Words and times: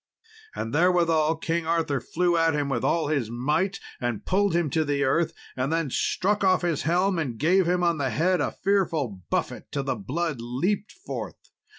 And 0.55 0.73
therewithal 0.73 1.35
King 1.35 1.67
Arthur 1.67 1.99
flew 2.01 2.35
at 2.35 2.55
him 2.55 2.69
with 2.69 2.83
all 2.83 3.09
his 3.09 3.29
might, 3.29 3.79
and 3.99 4.25
pulled 4.25 4.55
him 4.55 4.71
to 4.71 4.83
the 4.83 5.03
earth, 5.03 5.31
and 5.55 5.71
then 5.71 5.91
struck 5.91 6.43
off 6.43 6.63
his 6.63 6.81
helm, 6.81 7.19
and 7.19 7.37
gave 7.37 7.67
him 7.67 7.83
on 7.83 7.99
the 7.99 8.09
head 8.09 8.41
a 8.41 8.49
fearful 8.51 9.21
buffet, 9.29 9.71
till 9.71 9.83
the 9.83 9.95
blood 9.95 10.37
leaped 10.41 10.91
forth. 10.91 11.51